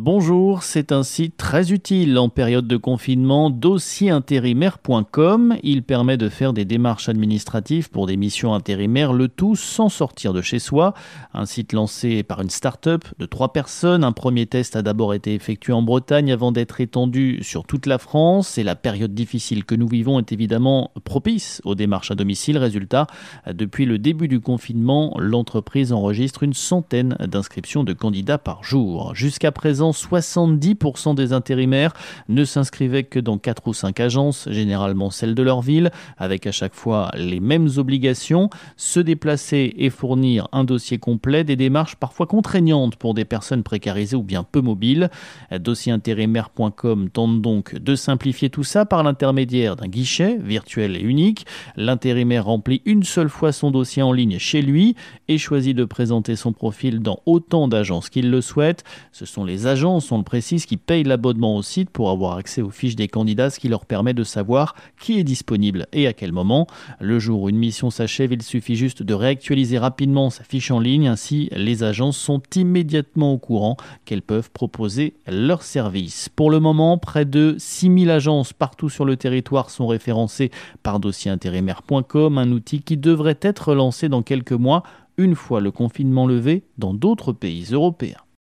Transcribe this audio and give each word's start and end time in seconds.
Bonjour, 0.00 0.64
c'est 0.64 0.90
un 0.90 1.04
site 1.04 1.36
très 1.36 1.70
utile 1.70 2.18
en 2.18 2.28
période 2.28 2.66
de 2.66 2.76
confinement, 2.76 3.48
dossierintérimaire.com. 3.48 5.56
Il 5.62 5.84
permet 5.84 6.16
de 6.16 6.28
faire 6.28 6.52
des 6.52 6.64
démarches 6.64 7.08
administratives 7.08 7.90
pour 7.90 8.08
des 8.08 8.16
missions 8.16 8.54
intérimaires, 8.54 9.12
le 9.12 9.28
tout 9.28 9.54
sans 9.54 9.88
sortir 9.88 10.32
de 10.32 10.42
chez 10.42 10.58
soi. 10.58 10.94
Un 11.32 11.46
site 11.46 11.72
lancé 11.72 12.24
par 12.24 12.42
une 12.42 12.50
start-up 12.50 13.04
de 13.20 13.26
trois 13.26 13.52
personnes. 13.52 14.02
Un 14.02 14.10
premier 14.10 14.46
test 14.46 14.74
a 14.74 14.82
d'abord 14.82 15.14
été 15.14 15.32
effectué 15.32 15.72
en 15.72 15.82
Bretagne 15.82 16.32
avant 16.32 16.50
d'être 16.50 16.80
étendu 16.80 17.38
sur 17.44 17.62
toute 17.62 17.86
la 17.86 17.98
France. 17.98 18.58
Et 18.58 18.64
la 18.64 18.74
période 18.74 19.14
difficile 19.14 19.64
que 19.64 19.76
nous 19.76 19.86
vivons 19.86 20.18
est 20.18 20.32
évidemment 20.32 20.90
propice 21.04 21.62
aux 21.64 21.76
démarches 21.76 22.10
à 22.10 22.16
domicile. 22.16 22.58
Résultat, 22.58 23.06
depuis 23.46 23.86
le 23.86 24.00
début 24.00 24.26
du 24.26 24.40
confinement, 24.40 25.14
l'entreprise 25.20 25.92
enregistre 25.92 26.42
une 26.42 26.52
centaine 26.52 27.16
d'inscriptions 27.20 27.84
de 27.84 27.92
candidats 27.92 28.38
par 28.38 28.64
jour. 28.64 29.14
Jusqu'à 29.14 29.52
présent, 29.52 29.83
70% 29.90 31.14
des 31.14 31.32
intérimaires 31.32 31.92
ne 32.28 32.44
s'inscrivaient 32.44 33.04
que 33.04 33.18
dans 33.18 33.38
4 33.38 33.68
ou 33.68 33.74
5 33.74 34.00
agences, 34.00 34.48
généralement 34.50 35.10
celles 35.10 35.34
de 35.34 35.42
leur 35.42 35.60
ville, 35.60 35.90
avec 36.18 36.46
à 36.46 36.52
chaque 36.52 36.74
fois 36.74 37.10
les 37.16 37.40
mêmes 37.40 37.68
obligations, 37.76 38.50
se 38.76 39.00
déplacer 39.00 39.74
et 39.76 39.90
fournir 39.90 40.48
un 40.52 40.64
dossier 40.64 40.98
complet, 40.98 41.44
des 41.44 41.56
démarches 41.56 41.96
parfois 41.96 42.26
contraignantes 42.26 42.96
pour 42.96 43.14
des 43.14 43.24
personnes 43.24 43.62
précarisées 43.62 44.16
ou 44.16 44.22
bien 44.22 44.42
peu 44.42 44.60
mobiles. 44.60 45.10
Dossierintérimaire.com 45.52 47.10
tente 47.10 47.42
donc 47.42 47.74
de 47.74 47.94
simplifier 47.94 48.50
tout 48.50 48.64
ça 48.64 48.84
par 48.86 49.02
l'intermédiaire 49.02 49.76
d'un 49.76 49.88
guichet 49.88 50.38
virtuel 50.38 50.96
et 50.96 51.00
unique. 51.00 51.46
L'intérimaire 51.76 52.46
remplit 52.46 52.82
une 52.84 53.02
seule 53.02 53.28
fois 53.28 53.52
son 53.52 53.70
dossier 53.70 54.02
en 54.02 54.12
ligne 54.12 54.38
chez 54.38 54.62
lui 54.62 54.96
et 55.28 55.38
choisit 55.38 55.76
de 55.76 55.84
présenter 55.84 56.36
son 56.36 56.52
profil 56.52 57.00
dans 57.00 57.20
autant 57.26 57.68
d'agences 57.68 58.08
qu'il 58.08 58.30
le 58.30 58.40
souhaite. 58.40 58.84
Ce 59.12 59.26
sont 59.26 59.44
les 59.44 59.66
agences, 59.74 60.12
on 60.12 60.18
le 60.18 60.24
précise, 60.24 60.66
qui 60.66 60.76
payent 60.76 61.02
l'abonnement 61.02 61.56
au 61.56 61.62
site 61.62 61.90
pour 61.90 62.08
avoir 62.10 62.36
accès 62.36 62.62
aux 62.62 62.70
fiches 62.70 62.94
des 62.94 63.08
candidats, 63.08 63.50
ce 63.50 63.58
qui 63.58 63.68
leur 63.68 63.86
permet 63.86 64.14
de 64.14 64.22
savoir 64.22 64.76
qui 65.00 65.18
est 65.18 65.24
disponible 65.24 65.88
et 65.92 66.06
à 66.06 66.12
quel 66.12 66.30
moment. 66.30 66.68
Le 67.00 67.18
jour 67.18 67.42
où 67.42 67.48
une 67.48 67.58
mission 67.58 67.90
s'achève, 67.90 68.32
il 68.32 68.42
suffit 68.42 68.76
juste 68.76 69.02
de 69.02 69.14
réactualiser 69.14 69.78
rapidement 69.78 70.30
sa 70.30 70.44
fiche 70.44 70.70
en 70.70 70.78
ligne. 70.78 71.08
Ainsi, 71.08 71.48
les 71.50 71.82
agences 71.82 72.16
sont 72.16 72.40
immédiatement 72.54 73.32
au 73.32 73.38
courant 73.38 73.76
qu'elles 74.04 74.22
peuvent 74.22 74.52
proposer 74.52 75.14
leurs 75.26 75.62
services. 75.62 76.28
Pour 76.28 76.52
le 76.52 76.60
moment, 76.60 76.96
près 76.96 77.24
de 77.24 77.56
6000 77.58 78.10
agences 78.10 78.52
partout 78.52 78.88
sur 78.88 79.04
le 79.04 79.16
territoire 79.16 79.70
sont 79.70 79.88
référencées 79.88 80.52
par 80.84 81.00
dossierintérimaire.com, 81.00 82.38
un 82.38 82.52
outil 82.52 82.80
qui 82.82 82.96
devrait 82.96 83.38
être 83.42 83.74
lancé 83.74 84.08
dans 84.08 84.22
quelques 84.22 84.52
mois, 84.52 84.84
une 85.16 85.34
fois 85.34 85.60
le 85.60 85.70
confinement 85.70 86.26
levé 86.26 86.64
dans 86.78 86.94
d'autres 86.94 87.32
pays 87.32 87.66
européens. 87.72 88.23